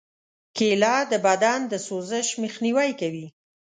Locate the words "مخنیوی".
2.43-2.91